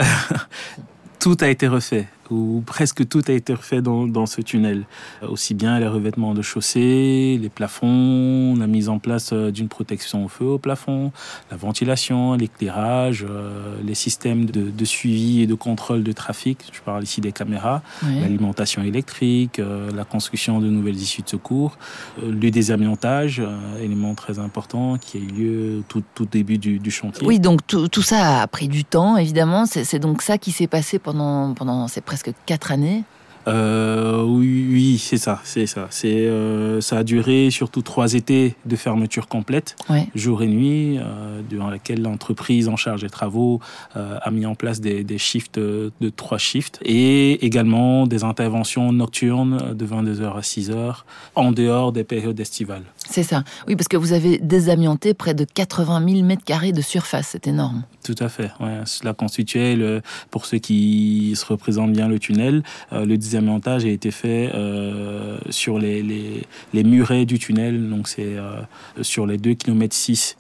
tout 1.20 1.36
a 1.42 1.50
été 1.50 1.68
refait, 1.68 2.08
ou 2.34 2.64
presque 2.66 3.08
tout 3.08 3.22
a 3.28 3.32
été 3.32 3.54
refait 3.54 3.82
dans, 3.82 4.08
dans 4.08 4.26
ce 4.26 4.42
tunnel. 4.42 4.86
Euh, 5.22 5.28
Aussi 5.28 5.54
bien 5.54 5.80
les 5.80 5.88
revêtements 5.88 6.34
de 6.34 6.42
chaussée, 6.42 7.40
les 7.42 7.50
plafonds, 7.50 8.56
la 8.58 8.68
mise 8.68 8.90
en 8.90 9.00
place 9.00 9.30
euh, 9.34 9.52
d'une 9.52 9.68
protection 9.68 10.26
au 10.26 10.28
feu 10.28 10.46
au 10.46 10.58
plafond, 10.58 11.12
la 11.52 11.58
ventilation, 11.58 12.34
l'éclairage, 12.34 13.26
euh, 13.30 13.78
les 13.84 13.96
systèmes 13.96 14.46
de, 14.46 14.70
de 14.70 14.86
suivi 14.86 15.42
et 15.42 15.48
de 15.48 15.54
contrôle 15.56 16.04
de 16.04 16.12
trafic. 16.12 16.58
Je 16.72 16.82
parle 16.82 17.04
ici 17.04 17.22
des 17.22 17.32
caméras 17.32 17.82
l'alimentation 18.22 18.82
électrique, 18.84 19.60
euh, 19.60 19.92
la 19.92 20.06
construction 20.06 20.60
de 20.60 20.68
nouvelles 20.68 20.98
issues 20.98 21.22
de 21.22 21.30
secours, 21.30 21.78
euh, 22.22 22.32
le 22.32 22.50
désamiantage, 22.52 23.42
élément 23.82 24.16
très 24.16 24.40
important 24.40 24.98
qui 24.98 25.18
a 25.18 25.22
eu 25.22 25.28
lieu 25.28 25.84
tout, 25.88 26.04
tout 26.16 26.26
début 26.26 26.58
du, 26.58 26.80
du 26.80 26.92
chantier. 26.92 27.26
Oui, 27.26 27.40
donc 27.40 27.66
tout, 27.68 27.88
tout 27.88 28.02
ça 28.02 28.42
a 28.42 28.48
pris 28.48 28.68
du 28.68 28.84
temps, 28.84 29.18
évidemment. 29.18 29.66
C'est 29.66 29.84
c'est 29.84 30.00
donc 30.00 30.22
ça 30.22 30.38
qui 30.38 30.52
s'est 30.52 30.68
passé 30.68 30.98
pendant, 30.98 31.54
pendant 31.54 31.88
ces 31.88 32.02
presque 32.02 32.23
quatre 32.46 32.72
années. 32.72 33.04
Euh, 33.46 34.24
oui, 34.24 34.66
oui, 34.72 34.98
c'est 34.98 35.18
ça, 35.18 35.42
c'est 35.44 35.66
ça. 35.66 35.88
C'est 35.90 36.28
euh, 36.28 36.80
ça 36.80 37.00
a 37.00 37.04
duré 37.04 37.50
surtout 37.52 37.82
trois 37.82 38.14
étés 38.14 38.56
de 38.66 38.76
fermeture 38.78 39.28
complète, 39.28 39.76
Ouais. 39.90 40.08
jour 40.16 40.44
et 40.44 40.48
nuit, 40.48 40.98
euh, 40.98 41.42
durant 41.50 41.70
laquelle 41.70 42.02
l'entreprise 42.02 42.70
en 42.70 42.78
charge 42.78 43.02
des 43.02 43.10
travaux 43.10 43.60
a 43.96 44.32
mis 44.32 44.46
en 44.46 44.56
place 44.56 44.80
des, 44.80 45.04
des 45.04 45.18
shifts 45.18 45.60
de, 45.60 45.92
de 46.00 46.10
trois 46.10 46.38
shifts 46.38 46.80
et 46.86 47.46
également 47.46 48.08
des 48.08 48.24
interventions 48.24 48.94
nocturnes 48.94 49.74
de 49.76 49.86
22h 49.86 50.38
à 50.38 50.40
6h 50.40 50.96
en 51.36 51.52
dehors 51.52 51.92
des 51.92 52.06
périodes 52.06 52.40
estivales. 52.40 52.84
C'est 53.10 53.24
ça. 53.24 53.44
Oui, 53.68 53.76
parce 53.76 53.88
que 53.88 53.98
vous 53.98 54.14
avez 54.14 54.38
désamianté 54.38 55.14
près 55.14 55.34
de 55.34 55.46
80 55.46 56.08
000 56.08 56.26
mètres 56.26 56.44
carrés 56.44 56.72
de 56.72 56.82
surface. 56.82 57.30
C'est 57.32 57.48
énorme. 57.48 57.84
Tout 58.04 58.16
à 58.20 58.30
fait. 58.30 58.52
Ouais. 58.60 58.82
Cela 58.86 59.14
constituait, 59.14 59.76
le, 59.76 60.02
pour 60.32 60.46
ceux 60.46 60.58
qui 60.58 61.34
se 61.36 61.46
représentent 61.46 61.94
bien 61.94 62.08
le 62.08 62.20
tunnel, 62.20 62.64
euh, 62.92 63.06
le 63.06 63.18
désamiantage 63.18 63.86
a 63.86 63.90
été 63.90 64.12
fait 64.12 64.52
euh, 64.54 65.38
sur 65.50 65.80
les, 65.80 66.02
les, 66.02 66.44
les 66.74 66.84
murets 66.84 67.26
du 67.26 67.40
tunnel. 67.40 67.90
Donc 67.90 68.08
c'est 68.08 68.38
euh, 68.38 68.62
sur 69.02 69.26
les 69.26 69.38
2 69.38 69.54
km 69.54 69.96
6 69.96 70.38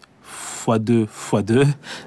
x 0.67 0.79
2 0.79 1.01
x 1.03 1.43
2. 1.45 1.63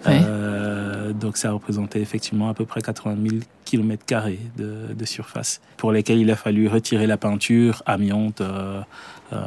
Euh, 0.07 1.13
donc 1.13 1.37
ça 1.37 1.53
représentait 1.53 2.01
effectivement 2.01 2.49
à 2.49 2.55
peu 2.55 2.65
près 2.65 2.81
80 2.81 3.17
000 3.29 3.43
km 3.67 4.05
carrés 4.07 4.41
de, 4.57 4.95
de 4.95 5.05
surface 5.05 5.61
pour 5.77 5.93
lesquels 5.93 6.19
il 6.19 6.31
a 6.31 6.37
fallu 6.37 6.69
retirer 6.69 7.07
la 7.07 7.19
peinture 7.19 7.83
amiante 7.85 8.41
euh, 8.41 8.81
euh, 9.33 9.43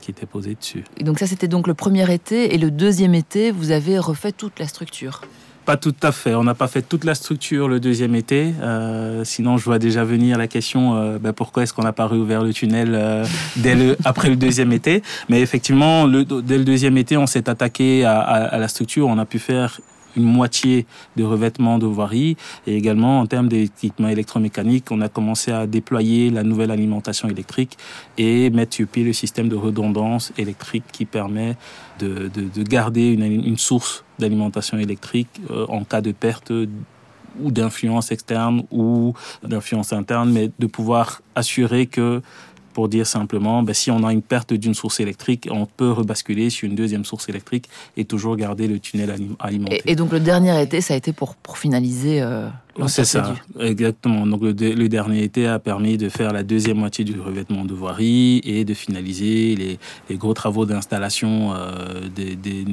qui 0.00 0.10
était 0.10 0.26
posée 0.26 0.56
dessus. 0.56 0.84
Et 0.96 1.04
donc 1.04 1.18
ça, 1.18 1.26
c'était 1.26 1.48
donc 1.48 1.68
le 1.68 1.74
premier 1.74 2.12
été. 2.12 2.54
Et 2.54 2.58
le 2.58 2.70
deuxième 2.70 3.14
été, 3.14 3.50
vous 3.50 3.70
avez 3.70 3.98
refait 3.98 4.32
toute 4.32 4.58
la 4.58 4.66
structure. 4.66 5.20
Pas 5.68 5.76
tout 5.76 5.94
à 6.02 6.12
fait. 6.12 6.34
On 6.34 6.44
n'a 6.44 6.54
pas 6.54 6.66
fait 6.66 6.80
toute 6.80 7.04
la 7.04 7.14
structure 7.14 7.68
le 7.68 7.78
deuxième 7.78 8.14
été. 8.14 8.54
Euh, 8.62 9.22
sinon, 9.24 9.58
je 9.58 9.66
vois 9.66 9.78
déjà 9.78 10.02
venir 10.02 10.38
la 10.38 10.48
question 10.48 10.96
euh, 10.96 11.18
ben, 11.18 11.34
pourquoi 11.34 11.62
est-ce 11.62 11.74
qu'on 11.74 11.82
n'a 11.82 11.92
pas 11.92 12.06
réouvert 12.06 12.42
le 12.42 12.54
tunnel 12.54 12.94
euh, 12.94 13.26
dès 13.56 13.74
le, 13.74 13.94
après 14.06 14.30
le 14.30 14.36
deuxième 14.36 14.72
été? 14.72 15.02
Mais 15.28 15.42
effectivement, 15.42 16.06
le, 16.06 16.24
dès 16.24 16.56
le 16.56 16.64
deuxième 16.64 16.96
été, 16.96 17.18
on 17.18 17.26
s'est 17.26 17.50
attaqué 17.50 18.06
à, 18.06 18.18
à, 18.18 18.44
à 18.46 18.58
la 18.58 18.68
structure. 18.68 19.08
On 19.08 19.18
a 19.18 19.26
pu 19.26 19.38
faire 19.38 19.78
une 20.18 20.24
moitié 20.24 20.86
de 21.16 21.24
revêtement 21.24 21.78
de 21.78 21.86
voirie. 21.86 22.36
Et 22.66 22.76
également 22.76 23.20
en 23.20 23.26
termes 23.26 23.48
d'équipement 23.48 24.08
électromécanique, 24.08 24.90
on 24.90 25.00
a 25.00 25.08
commencé 25.08 25.52
à 25.52 25.66
déployer 25.66 26.30
la 26.30 26.42
nouvelle 26.42 26.70
alimentation 26.70 27.28
électrique 27.28 27.78
et 28.18 28.50
mettre 28.50 28.74
sur 28.74 28.86
pied 28.86 29.04
le 29.04 29.12
système 29.12 29.48
de 29.48 29.56
redondance 29.56 30.32
électrique 30.36 30.84
qui 30.92 31.04
permet 31.04 31.56
de, 31.98 32.28
de, 32.28 32.42
de 32.54 32.62
garder 32.62 33.12
une, 33.12 33.22
une 33.22 33.58
source 33.58 34.04
d'alimentation 34.18 34.78
électrique 34.78 35.28
euh, 35.50 35.66
en 35.68 35.84
cas 35.84 36.00
de 36.00 36.12
perte 36.12 36.52
ou 37.40 37.50
d'influence 37.50 38.10
externe 38.10 38.64
ou 38.70 39.14
d'influence 39.42 39.92
interne, 39.92 40.30
mais 40.30 40.50
de 40.58 40.66
pouvoir 40.66 41.22
assurer 41.34 41.86
que 41.86 42.20
pour 42.72 42.88
dire 42.88 43.06
simplement, 43.06 43.62
ben, 43.62 43.74
si 43.74 43.90
on 43.90 44.04
a 44.04 44.12
une 44.12 44.22
perte 44.22 44.52
d'une 44.52 44.74
source 44.74 45.00
électrique, 45.00 45.48
on 45.50 45.66
peut 45.66 45.90
rebasculer 45.90 46.50
sur 46.50 46.68
une 46.68 46.74
deuxième 46.74 47.04
source 47.04 47.28
électrique 47.28 47.68
et 47.96 48.04
toujours 48.04 48.36
garder 48.36 48.68
le 48.68 48.78
tunnel 48.78 49.14
alimenté. 49.40 49.82
Et, 49.84 49.92
et 49.92 49.96
donc 49.96 50.12
le 50.12 50.20
dernier 50.20 50.60
été, 50.62 50.80
ça 50.80 50.94
a 50.94 50.96
été 50.96 51.12
pour, 51.12 51.34
pour 51.36 51.58
finaliser 51.58 52.20
euh, 52.20 52.48
C'est 52.86 53.04
ça, 53.04 53.34
exactement. 53.60 54.26
Donc 54.26 54.42
le, 54.42 54.52
le, 54.52 54.88
dernier 54.88 55.22
été 55.22 55.46
a 55.46 55.58
permis 55.58 55.98
de 55.98 56.08
faire 56.08 56.32
la 56.32 56.42
deuxième 56.42 56.78
moitié 56.78 57.04
du 57.04 57.18
revêtement 57.20 57.64
de 57.64 57.74
voirie 57.74 58.40
et 58.44 58.64
de 58.64 58.74
finaliser 58.74 59.56
les, 59.56 59.78
les 60.08 60.16
gros 60.16 60.34
travaux 60.34 60.66
d'installation 60.66 61.52
euh, 61.54 62.08
des, 62.14 62.36
des 62.36 62.64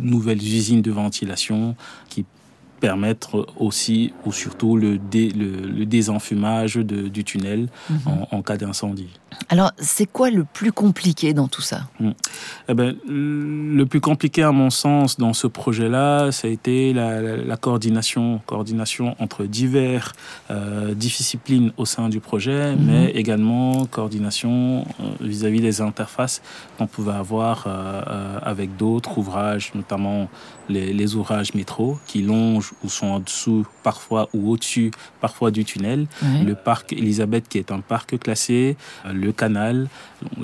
nouvelles 0.00 0.42
usines 0.42 0.82
de 0.82 0.90
ventilation 0.90 1.76
qui 2.08 2.24
permettre 2.80 3.46
aussi 3.56 4.12
ou 4.26 4.32
surtout 4.32 4.76
le, 4.76 4.98
dé, 4.98 5.30
le, 5.30 5.68
le 5.68 5.86
désenfumage 5.86 6.74
de, 6.74 7.08
du 7.08 7.24
tunnel 7.24 7.68
mmh. 7.88 7.94
en, 8.06 8.28
en, 8.30 8.42
cas 8.42 8.56
d'incendie. 8.56 9.08
Alors, 9.48 9.72
c'est 9.78 10.06
quoi 10.06 10.30
le 10.30 10.44
plus 10.44 10.72
compliqué 10.72 11.34
dans 11.34 11.48
tout 11.48 11.62
ça? 11.62 11.82
Mmh. 12.00 12.10
eh 12.68 12.74
ben, 12.74 12.96
Le 13.06 13.84
plus 13.84 14.00
compliqué, 14.00 14.42
à 14.42 14.52
mon 14.52 14.70
sens, 14.70 15.18
dans 15.18 15.32
ce 15.32 15.46
projet-là, 15.46 16.30
ça 16.32 16.48
a 16.48 16.50
été 16.50 16.92
la, 16.92 17.20
la, 17.20 17.36
la, 17.36 17.56
coordination, 17.56 18.40
coordination 18.46 19.16
entre 19.18 19.44
divers 19.44 20.12
euh, 20.50 20.94
disciplines 20.94 21.72
au 21.76 21.84
sein 21.84 22.08
du 22.08 22.20
projet, 22.20 22.74
mmh. 22.74 22.84
mais 22.84 23.10
également 23.10 23.86
coordination 23.86 24.84
vis-à-vis 25.20 25.58
-vis 25.58 25.62
des 25.62 25.80
interfaces 25.80 26.42
qu'on 26.78 26.86
pouvait 26.86 27.12
avoir 27.12 27.64
euh, 27.66 28.38
avec 28.42 28.76
d'autres 28.76 29.18
ouvrages, 29.18 29.72
notamment 29.74 30.28
les, 30.68 30.92
les 30.92 31.14
ouvrages 31.16 31.54
métro 31.54 31.98
qui 32.06 32.22
longent 32.22 32.63
ou 32.82 32.88
sont 32.88 33.06
en 33.06 33.20
dessous 33.20 33.66
parfois 33.82 34.28
ou 34.34 34.50
au-dessus 34.50 34.90
parfois 35.20 35.50
du 35.50 35.64
tunnel. 35.64 36.06
Oui. 36.22 36.44
Le 36.44 36.54
parc 36.54 36.92
Elisabeth 36.92 37.48
qui 37.48 37.58
est 37.58 37.70
un 37.70 37.80
parc 37.80 38.18
classé, 38.18 38.76
le 39.10 39.32
canal, 39.32 39.88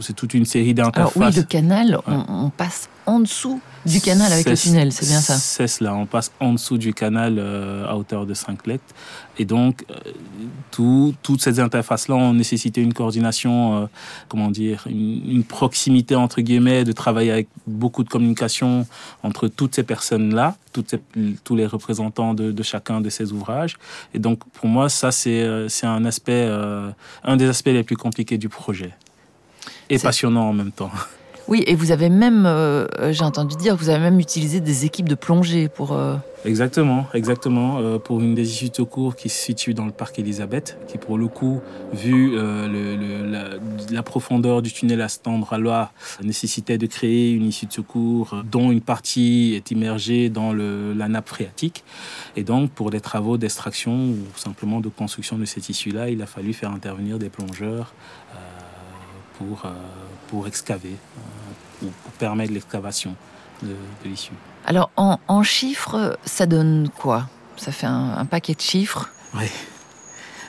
c'est 0.00 0.14
toute 0.14 0.34
une 0.34 0.44
série 0.44 0.74
d'interfaces. 0.74 1.16
Alors 1.16 1.30
oui, 1.30 1.36
le 1.36 1.42
canal, 1.42 1.98
on, 2.06 2.24
on, 2.28 2.50
passe 2.50 2.88
en 3.06 3.20
dessous 3.20 3.60
du 3.86 4.00
canal 4.00 4.30
avec 4.32 4.48
le 4.48 4.56
tunnel, 4.56 4.92
c'est 4.92 5.06
bien 5.06 5.20
ça 5.20 5.34
C'est 5.36 5.66
cela, 5.66 5.94
on 5.94 6.06
passe 6.06 6.32
en 6.38 6.52
dessous 6.52 6.76
du 6.76 6.92
canal 6.92 7.36
euh, 7.38 7.88
à 7.88 7.96
hauteur 7.96 8.26
de 8.26 8.34
5 8.34 8.66
lettres. 8.66 8.84
Et 9.38 9.44
donc, 9.46 9.84
euh, 9.90 9.94
tout, 10.70 11.14
toutes 11.22 11.42
ces 11.42 11.60
interfaces-là 11.60 12.14
ont 12.14 12.34
nécessité 12.34 12.82
une 12.82 12.92
coordination, 12.92 13.78
euh, 13.78 13.86
comment 14.28 14.50
dire, 14.50 14.84
une, 14.86 15.22
une, 15.30 15.44
proximité 15.44 16.14
entre 16.14 16.42
guillemets, 16.42 16.84
de 16.84 16.92
travailler 16.92 17.30
avec 17.30 17.48
beaucoup 17.66 18.04
de 18.04 18.10
communication 18.10 18.86
entre 19.22 19.48
toutes 19.48 19.74
ces 19.74 19.82
personnes-là, 19.82 20.56
toutes 20.72 20.90
ces, 20.90 21.00
tous 21.44 21.56
les 21.56 21.66
représentants 21.66 22.34
de, 22.34 22.52
de, 22.52 22.62
chacun 22.62 23.00
de 23.00 23.10
ces 23.10 23.32
ouvrages. 23.32 23.76
Et 24.14 24.18
donc, 24.18 24.44
pour 24.50 24.66
moi, 24.66 24.88
ça, 24.88 25.10
c'est 25.10 25.44
un 25.82 26.04
aspect, 26.04 26.44
euh, 26.46 26.90
un 27.24 27.36
des 27.36 27.48
aspects 27.48 27.66
les 27.66 27.84
plus 27.84 27.96
compliqués 27.96 28.38
du 28.38 28.48
projet. 28.48 28.92
Et 29.88 29.98
passionnant 29.98 30.48
en 30.48 30.52
même 30.52 30.72
temps. 30.72 30.90
Oui, 31.50 31.64
et 31.66 31.75
vous 31.75 31.90
avez 31.90 32.11
même, 32.11 32.47
euh, 32.47 32.87
j'ai 33.12 33.25
entendu 33.25 33.57
dire, 33.57 33.75
vous 33.75 33.88
avez 33.88 33.99
même 33.99 34.21
utilisé 34.21 34.61
des 34.61 34.85
équipes 34.85 35.09
de 35.09 35.16
plongée 35.16 35.69
pour. 35.69 35.92
Euh... 35.92 36.14
Exactement, 36.45 37.07
exactement. 37.12 37.78
Euh, 37.78 37.99
pour 37.99 38.21
une 38.21 38.37
des 38.37 38.49
issues 38.49 38.71
de 38.71 38.76
secours 38.76 39.16
qui 39.16 39.28
se 39.28 39.37
situe 39.37 39.75
dans 39.75 39.85
le 39.85 39.90
parc 39.90 40.21
Elisabeth, 40.21 40.78
qui 40.87 40.97
pour 40.97 41.19
le 41.19 41.26
coup, 41.26 41.61
vu 41.92 42.35
euh, 42.35 43.50
la, 43.90 44.02
profondeur 44.04 44.62
du 44.62 44.73
tunnel 44.73 45.02
à 45.02 45.09
cet 45.09 45.26
endroit-là, 45.26 45.90
nécessitait 46.23 46.78
de 46.78 46.87
créer 46.87 47.33
une 47.33 47.47
issue 47.47 47.66
de 47.66 47.73
secours 47.73 48.37
dont 48.49 48.71
une 48.71 48.80
partie 48.80 49.54
est 49.57 49.73
immergée 49.73 50.28
dans 50.30 50.52
la 50.52 51.09
nappe 51.09 51.28
phréatique. 51.28 51.83
Et 52.37 52.45
donc, 52.45 52.71
pour 52.71 52.90
des 52.90 53.00
travaux 53.00 53.38
d'extraction 53.38 53.92
ou 53.92 54.19
simplement 54.37 54.80
de 54.80 54.88
construction 54.88 55.37
de 55.37 55.45
cette 55.45 55.69
issue-là, 55.69 56.11
il 56.11 56.23
a 56.23 56.26
fallu 56.26 56.52
faire 56.52 56.71
intervenir 56.71 57.19
des 57.19 57.28
plongeurs 57.28 57.92
euh, 58.35 58.59
pour 59.40 59.66
pour 60.30 60.47
excaver, 60.47 60.97
euh, 61.82 61.88
pour 62.02 62.12
permettre 62.12 62.52
l'excavation 62.52 63.14
de, 63.62 63.68
de 63.68 64.09
l'issue. 64.09 64.32
Alors, 64.64 64.90
en, 64.97 65.18
en, 65.26 65.42
chiffres, 65.42 66.18
ça 66.25 66.47
donne 66.47 66.88
quoi? 66.88 67.28
Ça 67.56 67.73
fait 67.73 67.87
un, 67.87 68.16
un, 68.16 68.25
paquet 68.25 68.54
de 68.54 68.61
chiffres? 68.61 69.11
Oui. 69.35 69.47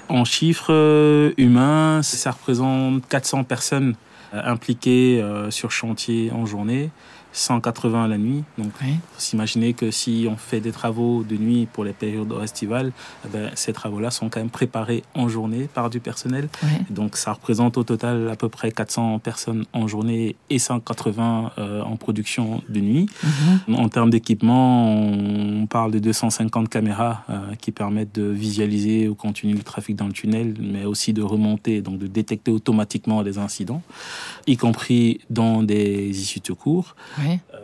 En 0.08 0.24
chiffres 0.24 0.72
euh, 0.72 1.34
humains, 1.38 2.02
ça 2.04 2.32
représente 2.32 3.08
400 3.08 3.44
personnes 3.44 3.96
euh, 4.34 4.42
impliquées 4.44 5.26
sur 5.50 5.72
chantier 5.72 6.32
en 6.32 6.46
journée. 6.46 6.92
180 7.34 8.04
à 8.04 8.08
la 8.08 8.18
nuit. 8.18 8.44
Donc, 8.58 8.72
oui. 8.82 8.96
faut 9.14 9.20
s'imaginer 9.20 9.74
que 9.74 9.92
si 9.92 10.28
on 10.30 10.36
fait 10.36 10.60
des 10.60 10.72
travaux 10.72 11.24
de 11.24 11.36
nuit 11.36 11.68
pour 11.72 11.84
les 11.84 11.94
périodes 11.94 12.34
estivales, 12.44 12.92
eh 13.26 13.30
ben, 13.30 13.52
ces 13.56 13.74
travaux-là 13.74 14.12
sont 14.12 14.30
quand 14.30 14.40
même 14.40 14.50
préparés 14.50 15.04
en 15.16 15.28
journée 15.28 15.70
par 15.74 15.90
du 15.90 16.00
personnel. 16.00 16.50
Oui. 16.64 16.70
Donc, 16.90 17.18
ça 17.18 17.34
représente 17.34 17.78
au 17.78 17.84
total 17.84 18.30
à 18.30 18.36
peu 18.36 18.50
près 18.50 18.72
400 18.72 19.20
personnes 19.20 19.66
en 19.74 19.88
journée 19.88 20.36
et 20.50 20.60
180 20.60 21.52
euh, 21.58 21.82
en 21.82 21.96
production 21.96 22.62
de 22.70 22.80
nuit. 22.80 23.08
Mm 23.24 23.28
-hmm. 23.28 23.76
En 23.76 23.90
termes 23.90 24.10
d'équipement, 24.10 24.94
on 25.62 25.68
parle 25.68 25.92
de 25.92 26.00
250 26.00 26.70
caméras 26.70 27.24
euh, 27.30 27.56
qui 27.62 27.72
permettent 27.72 28.16
de 28.16 28.24
visualiser 28.24 29.08
au 29.08 29.16
continu 29.16 29.54
le 29.54 29.64
trafic 29.64 29.96
dans 29.96 30.08
le 30.08 30.14
tunnel, 30.14 30.56
mais 30.60 30.86
aussi 30.86 31.14
de 31.14 31.22
remonter, 31.22 31.82
donc 31.82 31.98
de 31.98 32.08
détecter 32.08 32.52
automatiquement 32.52 33.22
les 33.22 33.38
incidents, 33.38 33.82
y 34.48 34.58
compris 34.58 35.20
dans 35.30 35.64
des 35.64 36.10
issues 36.24 36.40
de 36.40 36.48
secours. 36.48 36.96
Oui. 37.20 37.21
Euh, 37.54 37.58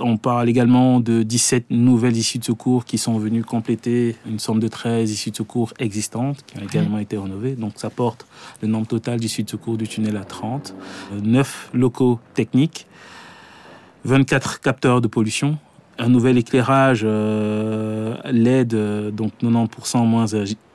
on 0.00 0.16
parle 0.16 0.48
également 0.48 1.00
de 1.00 1.22
17 1.22 1.66
nouvelles 1.70 2.16
issues 2.16 2.38
de 2.38 2.44
secours 2.44 2.84
qui 2.84 2.98
sont 2.98 3.18
venues 3.18 3.44
compléter 3.44 4.16
une 4.26 4.38
somme 4.38 4.58
de 4.60 4.68
13 4.68 5.10
issues 5.10 5.30
de 5.30 5.36
secours 5.36 5.72
existantes 5.78 6.44
qui 6.46 6.58
ont 6.58 6.64
également 6.64 6.96
oui. 6.96 7.02
été 7.02 7.16
rénovées. 7.16 7.54
Donc 7.54 7.74
ça 7.76 7.90
porte 7.90 8.26
le 8.60 8.68
nombre 8.68 8.86
total 8.86 9.20
d'issues 9.20 9.44
de 9.44 9.50
secours 9.50 9.76
du 9.76 9.86
tunnel 9.86 10.16
à 10.16 10.24
30. 10.24 10.74
Euh, 11.12 11.20
9 11.22 11.70
locaux 11.74 12.18
techniques, 12.34 12.86
24 14.04 14.60
capteurs 14.60 15.00
de 15.00 15.06
pollution, 15.06 15.58
un 15.98 16.08
nouvel 16.08 16.38
éclairage 16.38 17.02
euh, 17.04 18.16
LED, 18.24 19.14
donc 19.14 19.32
90% 19.42 20.06
moins, 20.06 20.26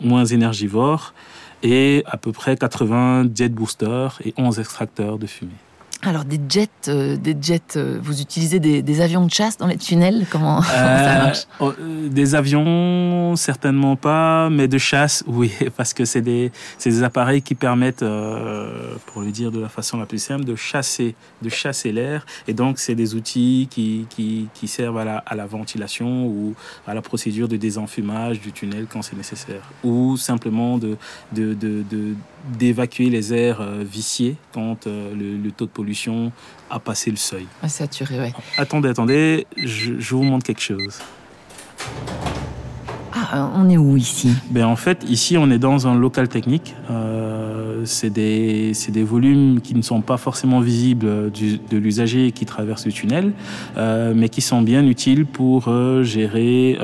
moins 0.01 0.25
énergivore, 0.25 1.13
et 1.61 2.03
à 2.05 2.17
peu 2.17 2.31
près 2.31 2.57
80 2.57 3.29
jet 3.33 3.49
boosters 3.49 4.19
et 4.25 4.33
11 4.37 4.59
extracteurs 4.59 5.17
de 5.17 5.27
fumée. 5.27 5.51
Alors 6.05 6.25
des 6.25 6.39
jets, 6.50 6.67
euh, 6.89 7.15
des 7.15 7.36
jets, 7.39 7.77
euh, 7.77 7.98
vous 8.01 8.19
utilisez 8.19 8.60
des, 8.60 8.81
des, 8.81 9.00
avions 9.01 9.25
de 9.25 9.31
chasse 9.31 9.57
dans 9.57 9.67
les 9.67 9.77
tunnels 9.77 10.25
Comment, 10.29 10.60
euh, 10.62 10.62
ça 10.63 11.24
marche? 11.24 11.48
oh, 11.62 11.72
Des 12.10 12.36
avions, 12.36 13.36
certainement 13.38 13.95
pas, 13.95 14.50
mais 14.50 14.67
de 14.67 14.77
chasse, 14.77 15.24
oui, 15.27 15.53
parce 15.77 15.93
que 15.93 16.03
c'est 16.03 16.22
des, 16.22 16.51
des 16.83 17.03
appareils 17.03 17.41
qui 17.41 17.55
permettent, 17.55 18.03
euh, 18.03 18.95
pour 19.05 19.22
le 19.22 19.31
dire 19.31 19.51
de 19.51 19.62
la 19.62 19.69
façon 19.69 19.98
la 19.98 20.05
plus 20.05 20.22
simple, 20.22 20.43
de 20.43 20.55
chasser, 20.55 21.15
de 21.41 21.50
chasser 21.50 21.93
l'air. 21.93 22.25
Et 22.50 22.53
donc 22.53 22.79
c'est 22.79 22.95
des 22.95 23.15
outils 23.15 23.69
qui, 23.72 24.05
qui, 24.10 24.50
qui 24.53 24.67
servent 24.67 24.98
à 24.98 25.05
la, 25.05 25.17
à 25.19 25.36
la, 25.36 25.45
ventilation 25.45 26.25
ou 26.25 26.53
à 26.86 26.93
la 26.93 27.01
procédure 27.01 27.48
de 27.48 27.55
désenfumage 27.55 28.41
du 28.41 28.51
tunnel 28.51 28.88
quand 28.91 29.01
c'est 29.03 29.15
nécessaire, 29.15 29.62
ou 29.83 30.17
simplement 30.17 30.77
de, 30.77 30.98
de, 31.31 31.53
de, 31.53 31.83
de 31.89 32.15
d'évacuer 32.45 33.09
les 33.09 33.33
airs 33.33 33.62
euh, 33.62 33.83
viciés 33.83 34.35
quand 34.53 34.88
euh, 34.88 35.13
le, 35.15 35.38
le, 35.38 35.51
taux 35.51 35.65
de 35.65 35.71
pollution 35.71 36.31
a 36.69 36.79
passé 36.79 37.09
le 37.09 37.17
seuil. 37.17 37.47
Ah, 37.62 37.69
saturé, 37.69 38.19
ouais. 38.19 38.33
Attendez, 38.57 38.89
attendez, 38.89 39.47
je, 39.57 40.00
je, 40.00 40.15
vous 40.15 40.23
montre 40.23 40.45
quelque 40.45 40.62
chose. 40.62 41.00
Euh, 43.33 43.45
on 43.55 43.69
est 43.69 43.77
où 43.77 43.97
ici? 43.97 44.29
Ben, 44.51 44.65
en 44.65 44.75
fait, 44.75 45.05
ici, 45.09 45.37
on 45.37 45.49
est 45.49 45.57
dans 45.57 45.87
un 45.87 45.95
local 45.95 46.27
technique. 46.27 46.75
Euh, 46.91 47.81
c'est 47.85 48.09
des, 48.11 48.73
c'est 48.73 48.91
des 48.91 49.03
volumes 49.03 49.59
qui 49.61 49.75
ne 49.75 49.81
sont 49.81 50.01
pas 50.01 50.17
forcément 50.17 50.59
visibles 50.59 51.31
du- 51.31 51.57
de 51.69 51.77
l'usager 51.77 52.31
qui 52.31 52.45
traverse 52.45 52.85
le 52.85 52.91
tunnel, 52.91 53.33
euh, 53.77 54.13
mais 54.15 54.29
qui 54.29 54.41
sont 54.41 54.61
bien 54.61 54.85
utiles 54.85 55.25
pour 55.25 55.67
euh, 55.67 56.03
gérer 56.03 56.77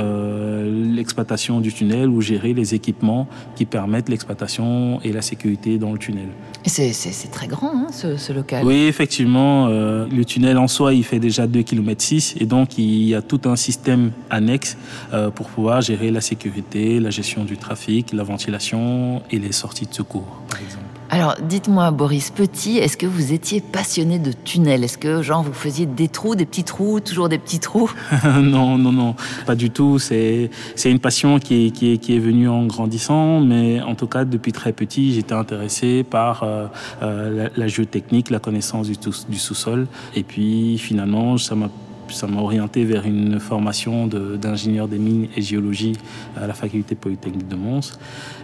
l'exploitation 0.65 1.59
du 1.61 1.71
tunnel 1.73 2.09
ou 2.09 2.21
gérer 2.21 2.53
les 2.53 2.73
équipements 2.73 3.27
qui 3.55 3.65
permettent 3.65 4.09
l'exploitation 4.09 4.99
et 5.03 5.11
la 5.11 5.21
sécurité 5.21 5.77
dans 5.77 5.91
le 5.91 5.97
tunnel. 5.99 6.27
C'est 6.65 7.31
très 7.31 7.47
grand, 7.47 7.71
hein, 7.73 7.87
ce, 7.91 8.17
ce 8.17 8.33
local. 8.33 8.65
Oui, 8.65 8.85
effectivement, 8.87 9.67
le 9.67 10.23
tunnel 10.25 10.57
en 10.57 10.67
soi, 10.67 10.93
il 10.93 11.03
fait 11.03 11.19
déjà 11.19 11.47
2 11.47 11.61
km 11.61 12.01
6 12.01 12.35
et 12.39 12.45
donc 12.45 12.77
il 12.77 13.03
y 13.03 13.15
a 13.15 13.21
tout 13.21 13.41
un 13.45 13.55
système 13.55 14.11
annexe 14.29 14.77
pour 15.35 15.47
pouvoir 15.49 15.81
gérer 15.81 16.11
la 16.11 16.21
sécurité, 16.21 16.38
la 16.45 17.09
gestion 17.09 17.43
du 17.45 17.57
trafic, 17.57 18.13
la 18.13 18.23
ventilation 18.23 19.21
et 19.31 19.39
les 19.39 19.51
sorties 19.51 19.85
de 19.85 19.93
secours, 19.93 20.41
par 20.49 20.59
exemple. 20.61 20.85
Alors, 21.11 21.35
dites-moi, 21.41 21.89
Boris 21.89 22.29
Petit, 22.29 22.77
est-ce 22.77 22.95
que 22.95 23.07
vous 23.07 23.33
étiez 23.33 23.61
passionné 23.61 24.19
de 24.19 24.31
tunnels? 24.31 24.83
Est-ce 24.83 24.99
que, 24.99 25.23
genre, 25.23 25.41
vous 25.41 25.53
faisiez 25.53 25.87
des 25.87 26.07
trous, 26.07 26.35
des 26.35 26.45
petits 26.45 26.63
trous, 26.63 26.99
toujours 26.99 27.29
des 27.29 27.39
petits 27.39 27.59
trous? 27.59 27.89
Non, 28.39 28.77
non, 28.77 28.91
non, 28.91 29.15
pas 29.47 29.55
du 29.55 29.71
tout. 29.71 29.97
C'est 29.97 30.51
c'est 30.75 30.91
une 30.91 30.99
passion 30.99 31.39
qui 31.39 31.65
est, 31.67 31.71
qui, 31.71 31.93
est, 31.93 31.97
qui 31.97 32.15
est 32.15 32.19
venue 32.19 32.47
en 32.47 32.65
grandissant, 32.67 33.39
mais 33.41 33.81
en 33.81 33.95
tout 33.95 34.05
cas, 34.05 34.23
depuis 34.23 34.51
très 34.51 34.71
petit, 34.71 35.13
j'étais 35.15 35.33
intéressé 35.33 36.03
par 36.03 36.43
euh, 36.43 36.67
euh, 37.01 37.45
la, 37.45 37.49
la 37.55 37.67
géotechnique, 37.67 38.29
la 38.29 38.39
connaissance 38.39 38.87
du, 38.87 38.97
tout- 38.97 39.25
du 39.27 39.39
sous-sol. 39.39 39.87
Et 40.15 40.21
puis, 40.21 40.77
finalement, 40.77 41.39
ça 41.39 41.55
m'a 41.55 41.69
ça 42.11 42.27
m'a 42.27 42.41
orienté 42.41 42.83
vers 42.83 43.05
une 43.05 43.39
formation 43.39 44.07
d'ingénieur 44.07 44.87
des 44.87 44.97
mines 44.97 45.27
et 45.35 45.41
géologie 45.41 45.93
à 46.35 46.47
la 46.47 46.53
faculté 46.53 46.95
polytechnique 46.95 47.47
de 47.47 47.55
Mons. 47.55 47.97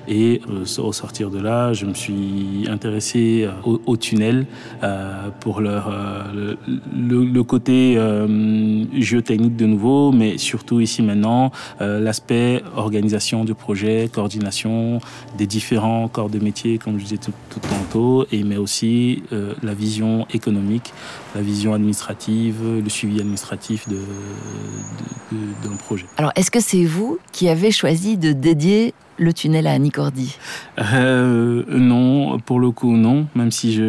Et 0.07 0.41
euh, 0.49 0.81
au 0.81 0.93
sortir 0.93 1.29
de 1.29 1.39
là, 1.39 1.73
je 1.73 1.85
me 1.85 1.93
suis 1.93 2.65
intéressé 2.69 3.45
euh, 3.47 3.51
au, 3.63 3.81
au 3.85 3.97
tunnel 3.97 4.45
euh, 4.83 5.29
pour 5.39 5.61
leur, 5.61 5.91
le, 6.33 7.43
côté 7.43 7.97
géotechnique 8.93 9.55
de 9.55 9.65
nouveau, 9.65 10.11
mais 10.11 10.37
surtout 10.37 10.79
ici 10.79 11.03
maintenant, 11.03 11.51
l'aspect 11.79 12.63
organisation 12.75 13.45
du 13.45 13.53
projet, 13.53 14.09
coordination 14.11 14.99
des 15.37 15.45
différents 15.45 16.07
corps 16.07 16.29
de 16.29 16.39
métier, 16.39 16.79
comme 16.79 16.97
je 16.97 17.03
disais 17.03 17.17
tout, 17.17 17.33
tout 17.51 17.59
tantôt, 17.59 18.25
et 18.31 18.43
mais 18.43 18.57
aussi 18.57 19.21
la 19.61 19.73
vision 19.75 20.25
économique, 20.33 20.91
la 21.35 21.41
vision 21.41 21.73
administrative, 21.75 22.57
le 22.83 22.89
suivi 22.89 23.19
administratif 23.19 23.54
d'un 25.63 25.75
projet. 25.77 26.05
Alors, 26.17 26.31
est-ce 26.35 26.51
que 26.51 26.59
c'est 26.59 26.85
vous 26.85 27.19
qui 27.31 27.49
avez 27.49 27.71
choisi 27.71 28.17
de 28.17 28.31
dédier 28.31 28.93
le 29.17 29.31
tunnel 29.33 29.65
à 29.67 29.71
Annie 29.71 29.91
Cordy 29.91 30.35
Euh, 30.93 31.63
non, 31.69 32.37
pour 32.39 32.59
le 32.59 32.71
coup, 32.71 32.95
non. 32.97 33.27
Même 33.35 33.51
si 33.51 33.79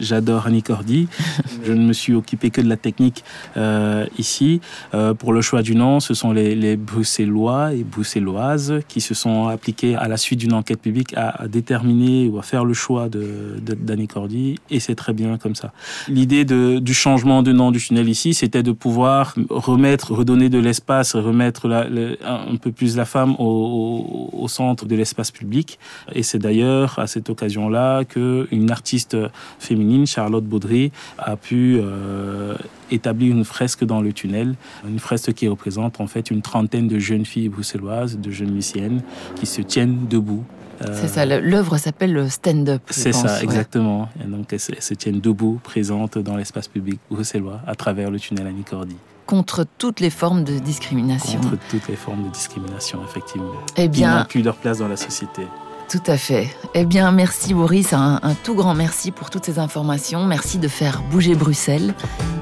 j'adore 0.00 0.46
Annie 0.46 0.62
Cordy, 0.62 1.08
je 1.64 1.72
ne 1.72 1.84
me 1.84 1.92
suis 1.92 2.14
occupé 2.14 2.50
que 2.50 2.60
de 2.60 2.68
la 2.68 2.76
technique 2.76 3.24
euh, 3.56 4.06
ici. 4.18 4.60
Euh, 4.94 5.14
pour 5.14 5.32
le 5.32 5.40
choix 5.40 5.62
du 5.62 5.74
nom, 5.74 5.98
ce 6.00 6.14
sont 6.14 6.32
les, 6.32 6.54
les 6.54 6.76
Bruxellois 6.76 7.74
et 7.74 7.82
Bruxelloises 7.84 8.80
qui 8.88 9.00
se 9.00 9.14
sont 9.14 9.48
appliqués 9.48 9.96
à 9.96 10.06
la 10.08 10.16
suite 10.16 10.38
d'une 10.38 10.52
enquête 10.52 10.80
publique 10.80 11.12
à, 11.16 11.42
à 11.42 11.48
déterminer 11.48 12.28
ou 12.28 12.38
à 12.38 12.42
faire 12.42 12.64
le 12.64 12.74
choix 12.74 13.08
de, 13.08 13.56
de- 13.60 13.74
d'Annie 13.74 14.08
Cordy, 14.08 14.56
et 14.70 14.80
c'est 14.80 14.94
très 14.94 15.12
bien 15.12 15.38
comme 15.38 15.54
ça. 15.54 15.72
L'idée 16.08 16.44
de- 16.44 16.78
du 16.78 16.94
changement 16.94 17.42
de 17.42 17.52
nom 17.52 17.70
du 17.70 17.78
tunnel 17.80 18.08
ici, 18.08 18.34
c'était 18.34 18.62
de 18.62 18.72
pouvoir 18.72 19.34
remettre, 19.50 20.12
redonner 20.12 20.48
de 20.48 20.58
l'espace, 20.58 21.14
remettre 21.16 21.66
la- 21.68 21.86
un 22.24 22.56
peu 22.56 22.70
plus 22.70 22.96
la 22.96 23.04
femme 23.04 23.34
au, 23.38 24.30
au- 24.32 24.42
au 24.44 24.48
centre 24.48 24.67
de 24.74 24.96
l'espace 24.96 25.30
public. 25.30 25.78
Et 26.14 26.22
c'est 26.22 26.38
d'ailleurs 26.38 26.98
à 26.98 27.06
cette 27.06 27.30
occasion-là 27.30 28.04
que 28.04 28.46
une 28.50 28.70
artiste 28.70 29.16
féminine, 29.58 30.06
Charlotte 30.06 30.44
Baudry, 30.44 30.92
a 31.18 31.36
pu 31.36 31.78
euh, 31.80 32.54
établir 32.90 33.34
une 33.34 33.44
fresque 33.44 33.84
dans 33.84 34.00
le 34.00 34.12
tunnel, 34.12 34.54
une 34.86 34.98
fresque 34.98 35.32
qui 35.32 35.48
représente 35.48 36.00
en 36.00 36.06
fait 36.06 36.30
une 36.30 36.42
trentaine 36.42 36.88
de 36.88 36.98
jeunes 36.98 37.24
filles 37.24 37.48
bruxelloises, 37.48 38.18
de 38.18 38.30
jeunes 38.30 38.54
lycéennes, 38.54 39.02
qui 39.36 39.46
se 39.46 39.62
tiennent 39.62 40.06
debout. 40.08 40.44
Euh, 40.82 40.86
C'est 40.92 41.08
ça, 41.08 41.26
l'œuvre 41.26 41.76
s'appelle 41.76 42.12
le 42.12 42.28
stand-up. 42.28 42.82
c'est 42.90 43.12
ça, 43.12 43.34
ouais. 43.34 43.44
exactement. 43.44 44.08
Et 44.24 44.28
donc, 44.28 44.52
elles 44.52 44.60
se, 44.60 44.94
tiennent 44.94 45.20
debout, 45.20 45.60
présentes 45.62 46.18
dans 46.18 46.36
l'espace 46.36 46.68
public 46.68 47.00
bruxellois, 47.10 47.60
à 47.66 47.74
travers 47.74 48.10
le 48.10 48.20
tunnel 48.20 48.46
Annie 48.46 48.62
Cordy, 48.62 48.96
Contre 49.28 49.66
toutes 49.76 50.00
les 50.00 50.08
formes 50.08 50.42
de 50.42 50.58
discrimination. 50.58 51.38
contre 51.40 51.58
toutes 51.70 51.86
les 51.88 51.96
formes 51.96 52.22
de 52.24 52.28
discrimination, 52.30 52.98
effectivement. 53.06 53.52
Eh 53.76 53.84
Ils 53.84 53.90
bien, 53.90 54.20
n'ont 54.20 54.24
plus 54.24 54.40
leur 54.40 54.56
place 54.56 54.78
dans 54.78 54.88
la 54.88 54.96
société. 54.96 55.46
Tout 55.90 56.00
à 56.06 56.16
fait. 56.16 56.48
Eh 56.72 56.86
bien, 56.86 57.12
merci 57.12 57.52
Boris, 57.52 57.92
un, 57.92 58.20
un 58.22 58.32
tout 58.32 58.54
grand 58.54 58.74
merci 58.74 59.10
pour 59.10 59.28
toutes 59.28 59.44
ces 59.44 59.58
informations. 59.58 60.24
Merci 60.24 60.56
de 60.56 60.66
faire 60.66 61.02
bouger 61.10 61.34
Bruxelles. 61.34 61.92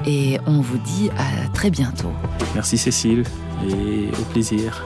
Et 0.05 0.39
on 0.47 0.61
vous 0.61 0.77
dit 0.77 1.09
à 1.17 1.49
très 1.53 1.69
bientôt. 1.69 2.11
Merci 2.55 2.77
Cécile, 2.77 3.25
et 3.69 4.07
au 4.17 4.23
plaisir. 4.31 4.85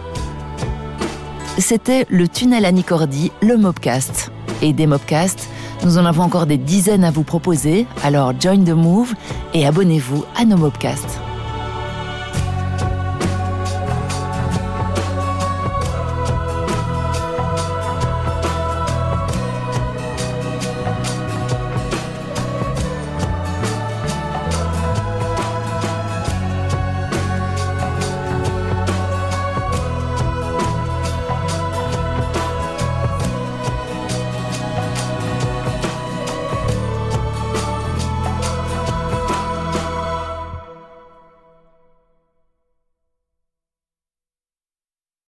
C'était 1.60 2.08
le 2.10 2.28
tunnel 2.28 2.66
Annie 2.66 2.84
Cordy, 2.84 3.32
le 3.44 3.58
Mobcast. 3.58 4.32
Et 4.64 4.74
des 4.74 4.88
Mobcasts, 4.88 5.48
nous 5.84 6.00
en 6.00 6.06
avons 6.06 6.24
encore 6.24 6.48
des 6.48 6.58
dizaines 6.58 7.04
à 7.04 7.12
vous 7.12 7.24
proposer. 7.24 7.86
Alors 8.04 8.34
join 8.40 8.64
the 8.64 8.70
move 8.70 9.14
et 9.54 9.68
abonnez-vous 9.68 10.26
à 10.36 10.46
nos 10.46 10.58
Mobcasts. 10.58 11.20